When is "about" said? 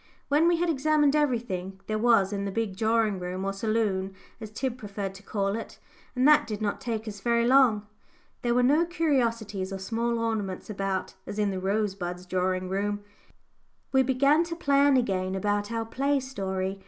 10.71-11.13, 15.35-15.71